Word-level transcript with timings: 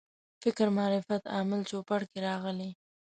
فکر 0.43 0.67
معرفت 0.77 1.23
عامل 1.33 1.61
چوپړ 1.69 1.99
کې 2.09 2.19
راغلي. 2.27 2.69